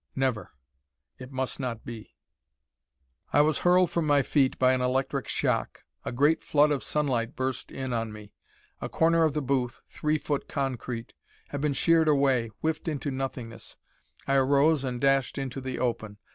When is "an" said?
4.73-4.81